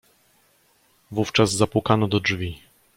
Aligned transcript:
"Wówczas 1.11 1.53
zapukano 1.53 2.07
do 2.07 2.19
drzwi." 2.19 2.61